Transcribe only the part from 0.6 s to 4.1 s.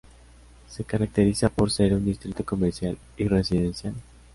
Se caracteriza por ser un distrito comercial y residencial.